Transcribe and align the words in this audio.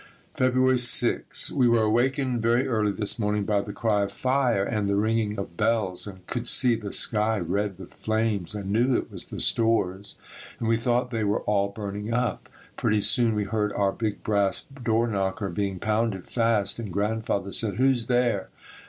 February 0.33 0.79
6. 0.79 1.51
We 1.51 1.67
were 1.67 1.83
awakened 1.83 2.41
very 2.41 2.67
early 2.67 2.91
this 2.91 3.19
morning 3.19 3.45
by 3.45 3.61
the 3.61 3.71
cry 3.71 4.01
of 4.01 4.11
fire 4.11 4.63
and 4.63 4.89
the 4.89 4.95
ringing 4.95 5.37
of 5.37 5.55
bells 5.55 6.07
and 6.07 6.25
could 6.25 6.47
see 6.47 6.75
the 6.75 6.91
sky 6.91 7.37
red 7.37 7.77
with 7.77 7.93
flames 7.93 8.55
and 8.55 8.71
knew 8.71 8.95
it 8.97 9.11
was 9.11 9.25
the 9.25 9.39
stores 9.39 10.15
and 10.57 10.67
we 10.67 10.75
thought 10.75 11.11
they 11.11 11.23
were 11.23 11.41
all 11.41 11.67
burning 11.69 12.11
up. 12.11 12.49
Pretty 12.77 13.01
soon 13.01 13.35
we 13.35 13.43
heard 13.43 13.71
our 13.73 13.91
big 13.91 14.23
brass 14.23 14.63
door 14.81 15.07
knocker 15.07 15.49
being 15.49 15.77
pounded 15.77 16.27
fast 16.27 16.79
and 16.79 16.91
Grandfather 16.91 17.51
said, 17.51 17.75
"Who's 17.75 18.07
there?" 18.07 18.49